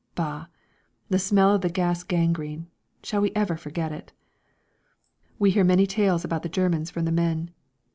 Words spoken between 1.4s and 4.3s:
of the gas gangrene shall we ever forget it?